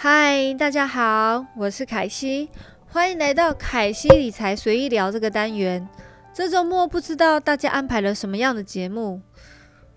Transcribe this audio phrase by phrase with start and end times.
[0.00, 2.48] 嗨，大家好，我是凯西，
[2.86, 5.88] 欢迎来到凯西理财随意聊这个单元。
[6.32, 9.20] 这周末不知道大家安排了什么样的节目？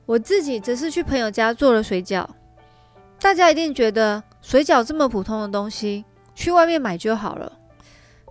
[0.08, 2.25] 我自己则是去朋友家做了水饺。
[3.20, 7.60] 大家一定觉得水饺这么普通的东西，去外面买就好了。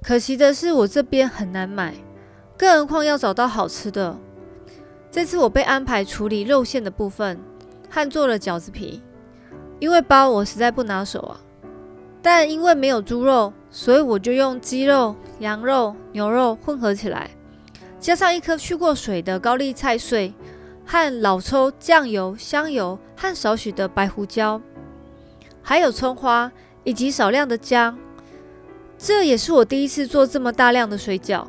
[0.02, 1.95] 可惜的是，我这边很难买，
[2.59, 4.19] 更何况要找到好吃的。
[5.09, 7.39] 这次我被安排处理肉馅的部分，
[7.89, 9.01] 和做了饺子皮，
[9.79, 11.41] 因为包我实在不拿手啊。
[12.23, 17.30] 但因为没有猪肉，所以我就用鸡肉、羊肉、牛肉混合起来，
[17.98, 20.34] 加上一颗去过水的高丽菜碎
[20.84, 24.61] 和老抽、酱油、香油和少许的白胡椒，
[25.62, 26.52] 还有葱花
[26.84, 27.98] 以及少量的姜。
[28.98, 31.47] 这也是我第一次做这么大量的水饺。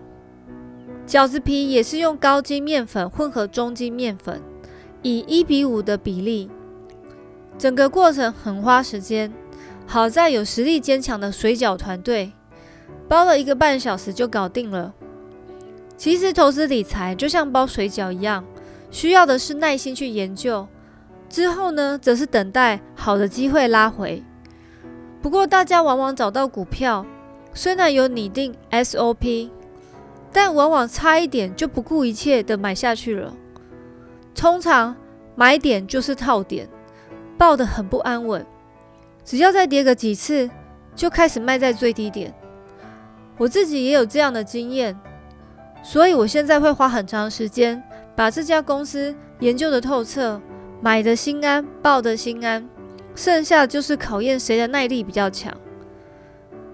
[1.06, 4.42] 饺子皮也是用高筋面粉混合中筋面粉，
[5.02, 6.50] 以一比五的比例，
[7.58, 9.34] 整个过程很花时间。
[9.92, 12.32] 好在有实力坚强的水饺团队，
[13.10, 14.94] 包了一个半小时就搞定了。
[15.98, 18.42] 其实投资理财就像包水饺一样，
[18.90, 20.66] 需要的是耐心去研究，
[21.28, 24.24] 之后呢，则是等待好的机会拉回。
[25.22, 27.06] 不过大家往往找到股票，
[27.54, 29.50] 虽然有拟定 SOP，
[30.32, 33.34] 但往往差一点就不顾一切的买下去了。
[34.34, 34.96] 通常
[35.36, 36.70] 买点就是套点，
[37.38, 38.46] 抱得很不安稳。
[39.24, 40.50] 只要再跌个几次，
[40.96, 42.34] 就开始卖在最低点。
[43.38, 45.00] 我自己也有这样的经验，
[45.82, 47.82] 所以我现在会花很长时间
[48.16, 50.40] 把这家公司研究的透彻，
[50.82, 52.68] 买的心安，抱的心安，
[53.16, 55.56] 剩下就是考验谁的耐力比较强。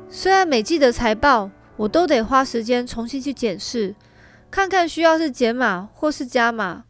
[0.09, 3.95] 虽然每季的财报我都得花时间重新去检视，
[4.49, 6.83] 看看需要是减码或是加码，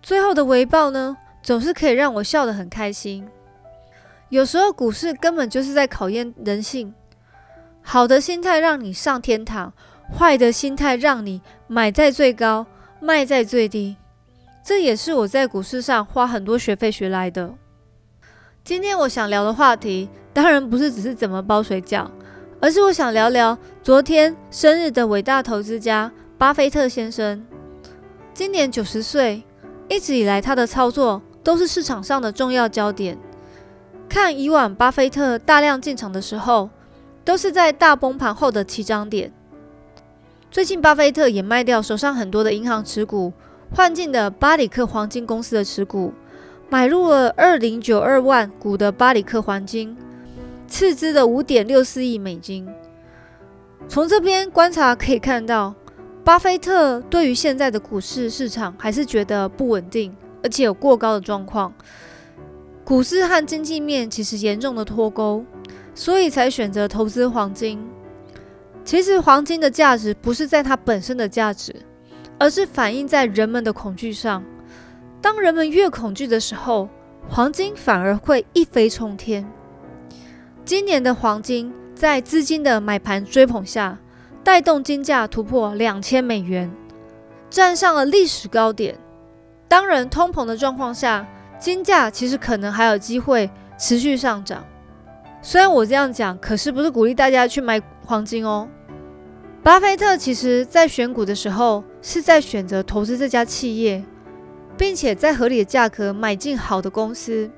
[0.00, 3.28] 最后的回报呢，总是可以让我笑得很开心。
[4.32, 6.94] 有时候股市根本就是在考验人性，
[7.82, 9.74] 好的心态让你上天堂，
[10.10, 12.64] 坏的心态让你买在最高，
[12.98, 13.94] 卖在最低。
[14.64, 17.52] 这也是我在股市上花很多学费学来的。
[18.64, 22.08] 今天我想聊的话题，当然不是只是怎么包水饺，
[22.58, 27.44] 而是我想聊聊昨天生日的伟大投资家巴菲特先生。
[28.32, 29.42] 今年九十岁，
[29.90, 33.18] 一直以来他的操作都是市场上的重要焦点。
[34.12, 36.68] 看以往巴菲特大量进场的时候，
[37.24, 39.32] 都是在大崩盘后的起涨点。
[40.50, 43.32] 最近巴菲特也卖掉手上很多的银行持股，
[43.74, 46.12] 换进的巴里克黄金公司的持股，
[46.68, 49.96] 买入了二零九二万股的巴里克黄金，
[50.68, 52.68] 斥资的五点六四亿美金。
[53.88, 55.74] 从这边观察可以看到，
[56.22, 61.72] 巴菲特对于现在的股市市场还是觉得不稳定，而且有过高的状况。
[62.92, 65.42] 股市和经济面其实严重的脱钩，
[65.94, 67.82] 所以才选择投资黄金。
[68.84, 71.74] 其实黄金的价值不是在它本身的价值，
[72.38, 74.44] 而是反映在人们的恐惧上。
[75.22, 76.86] 当人们越恐惧的时候，
[77.30, 79.50] 黄金反而会一飞冲天。
[80.62, 83.98] 今年的黄金在资金的买盘追捧下，
[84.44, 86.70] 带动金价突破两千美元，
[87.48, 88.98] 站上了历史高点。
[89.66, 91.26] 当然，通膨的状况下。
[91.62, 94.64] 金价其实可能还有机会持续上涨，
[95.40, 98.68] 虽然我这样讲，可是不是鼓励大家去买黄金哦。
[99.62, 104.02] 巴菲特其实在选股的时候是在选择投资这家企业，
[104.76, 107.48] 并且在合理的价格买进好的公司，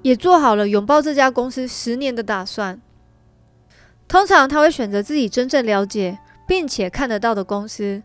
[0.00, 2.80] 也做好了拥抱这家公司十年的打算。
[4.08, 8.02] 通常他会选择自己真正了解并且看得到的公司，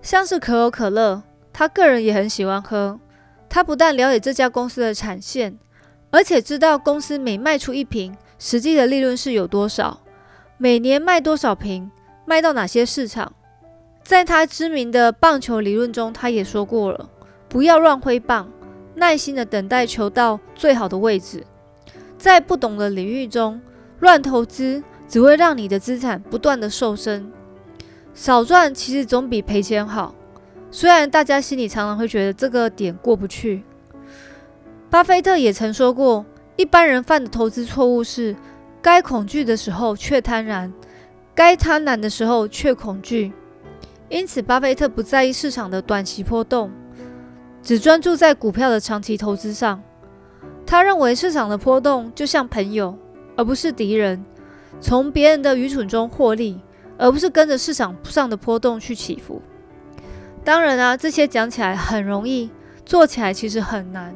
[0.00, 1.22] 像是可口可乐，
[1.52, 2.98] 他个人也很喜欢喝。
[3.48, 5.58] 他不但了解这家公司的产线，
[6.10, 10.00] 而且知道公司每卖出一瓶，实际的利润是有多少，
[10.58, 11.90] 每年卖多少瓶，
[12.24, 13.32] 卖到哪些市场。
[14.02, 17.08] 在他知名的棒球理论中，他也说过了：
[17.48, 18.48] 不要乱挥棒，
[18.94, 21.44] 耐心的等待球到最好的位置。
[22.16, 23.60] 在不懂的领域中
[24.00, 27.32] 乱投资，只会让你的资产不断的瘦身。
[28.14, 30.14] 少赚其实总比赔钱好。
[30.70, 33.62] 虽然大家心里常常会觉得这个点过不去，
[34.90, 36.26] 巴菲特也曾说过，
[36.56, 38.36] 一般人犯的投资错误是
[38.82, 40.70] 该恐惧的时候却贪婪，
[41.34, 43.32] 该贪婪的时候却恐惧。
[44.08, 46.70] 因此，巴菲特不在意市场的短期波动，
[47.62, 49.82] 只专注在股票的长期投资上。
[50.66, 52.96] 他认为市场的波动就像朋友，
[53.36, 54.24] 而不是敌人，
[54.80, 56.60] 从别人的愚蠢中获利，
[56.98, 59.40] 而不是跟着市场上的波动去起伏。
[60.46, 62.48] 当然啊，这些讲起来很容易，
[62.84, 64.14] 做起来其实很难。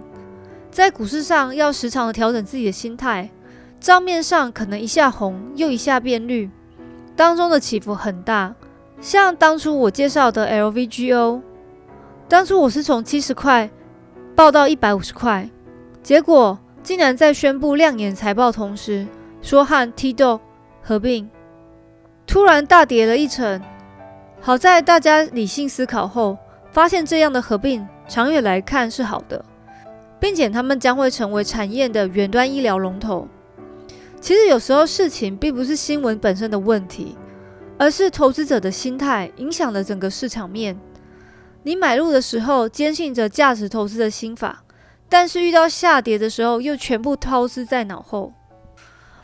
[0.71, 3.29] 在股市上，要时常的调整自己的心态，
[3.81, 6.49] 账面上可能一下红又一下变绿，
[7.17, 8.55] 当中的起伏很大。
[9.01, 11.41] 像当初我介绍的 LVGO，
[12.29, 13.69] 当初我是从七十块
[14.37, 15.51] 报到一百五十块，
[16.01, 19.05] 结果竟然在宣布亮眼财报同时，
[19.43, 20.39] 说和 T 豆
[20.81, 21.29] 合并，
[22.25, 23.61] 突然大跌了一成。
[24.43, 26.37] 好在大家理性思考后，
[26.73, 29.45] 发现这样的合并长远来看是好的，
[30.19, 33.29] 并且他们将会成为产业的远端医疗龙头。
[34.21, 37.17] 其实有时候事情并不是新闻本身的问题，
[37.79, 40.79] 而是投资者的心态影响了整个市场面。
[41.63, 44.65] 你买入的时候坚信着价值投资的心法，
[45.09, 48.33] 但是遇到下跌的时候又全部抛之在脑后。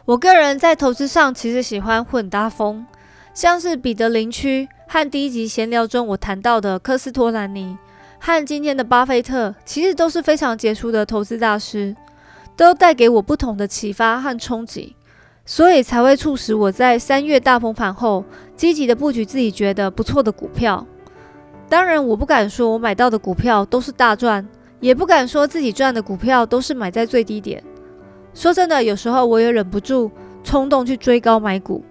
[0.05, 2.87] 我个人在投资上其实喜欢混搭风，
[3.33, 7.77] 像是彼得林区和第一集闲聊中我谈到的科斯托兰尼
[8.19, 11.95] 和今天的巴菲特，其实都是非常杰出的投资大师。
[12.57, 14.97] 都带给我不同的启发和冲击，
[15.45, 18.25] 所以才会促使我在三月大崩盘后
[18.57, 20.87] 积极的布局自己觉得不错的股票。
[21.69, 24.49] 当然，我不敢说我买到的股票都是大赚，
[24.81, 27.63] 也不敢说自己赚的股票都是买在最低点。
[28.33, 30.11] 说真的，有时候我也忍不住
[30.43, 31.85] 冲动去追高买股，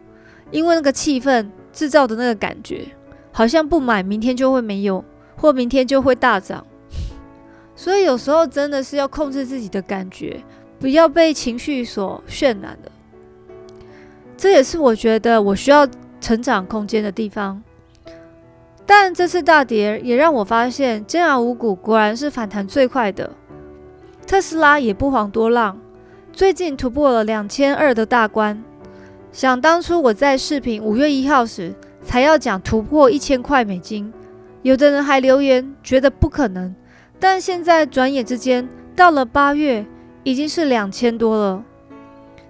[0.50, 2.88] 因为那个气氛制造的那个感觉，
[3.34, 5.04] 好像不买明天就会没有，
[5.36, 6.66] 或明天就会大涨。
[7.76, 10.42] 所以有时候真的是要控制自己的感觉，
[10.80, 12.90] 不要被情绪所渲染的。
[14.38, 15.86] 这也是我觉得我需要
[16.22, 17.62] 成长空间的地方。
[18.86, 23.30] 但这次大跌也让我发现，煎熬五股果然是反弹最快的。
[24.26, 25.78] 特斯拉也不遑多让，
[26.32, 28.64] 最近突破了两千二的大关。
[29.36, 34.14] 想当初我在视频五月一号时才要讲突破一千块美金，
[34.62, 36.74] 有的人还留言觉得不可能。
[37.20, 38.66] 但现在转眼之间
[38.96, 39.86] 到了八月，
[40.24, 41.62] 已经是两千多了。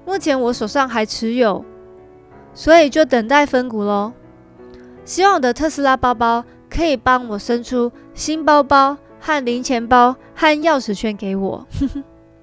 [0.06, 1.66] 目前我手上还持有，
[2.54, 4.14] 所以就等待分股喽。
[5.04, 11.68] 希望我的特斯拉包包可以帮我生出新包包和零钱包和钥匙圈给我。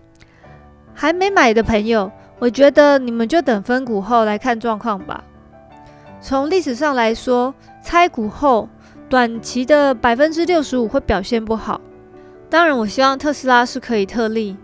[0.92, 2.10] 还没买的朋友，
[2.42, 5.22] 我觉得你们就等分股后来看状况吧。
[6.20, 7.54] 从历史上来说，
[7.84, 8.68] 拆股后
[9.08, 11.80] 短期的百分之六十五会表现不好。
[12.50, 14.56] 当然，我希望特斯拉是可以特例。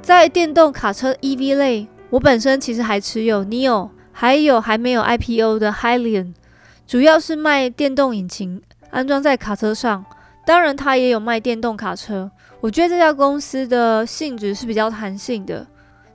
[0.00, 6.34] 在电动卡车 EV 类，我本身其实还持有 Neo，还有还没有 IPO 的 Hylian，
[6.86, 10.04] 主要是卖电动引擎安装在卡车上。
[10.46, 12.30] 当然，它也有卖电动卡车。
[12.60, 15.66] 我觉得这家公司的性质是比较弹性的，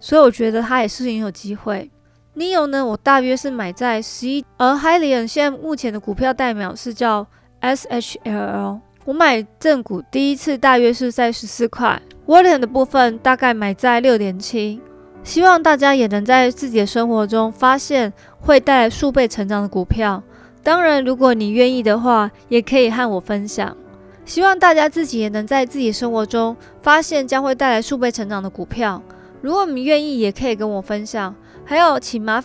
[0.03, 1.89] 所以我觉得它也是很有机会。
[2.35, 7.25] Neo 呢，我大约是买在十一，而 Hylian 现在目前的股票代表是叫
[7.61, 8.81] SHLL。
[9.05, 14.81] 我买正股第一次大约是在十四块 w a l l e n 的部分大概买在六点七。
[15.23, 18.11] 希望大家也能在自己的生活中发现
[18.41, 20.21] 会带来数倍成长的股票。
[20.61, 23.77] 当然，如果你愿意的话，也可以和我分享。
[24.25, 29.01] 希望大家自己也能在自己生活中发现将会带来数倍成长的股票。
[29.44, 31.36] 如果你愿意，也可以跟我分享。
[31.66, 32.42] 还有，请麻烦。